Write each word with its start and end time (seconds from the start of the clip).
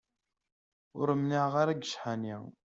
Ur 0.99 1.07
mniɛeɣ 1.19 1.53
ara 1.61 1.73
si 1.81 1.85
ccḥani. 1.87 2.35